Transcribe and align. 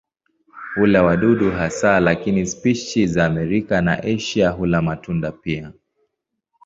Hula 0.75 1.03
wadudu 1.03 1.51
hasa 1.51 1.99
lakini 1.99 2.45
spishi 2.47 3.07
za 3.07 3.25
Amerika 3.25 3.81
na 3.81 4.03
Asia 4.03 4.49
hula 4.49 4.81
matunda 4.81 5.31
pia. 5.31 5.71